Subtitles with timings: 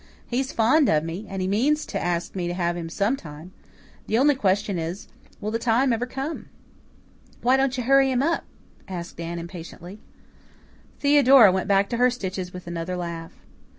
[0.25, 3.51] He's fond of me, and he means to ask me to have him sometime.
[4.07, 5.07] The only question is
[5.39, 6.49] will the time ever come?"
[7.43, 8.43] "Why don't you hurry him up?"
[8.87, 9.99] asked Anne impatiently.
[10.99, 13.33] Theodora went back to her stitches with another laugh.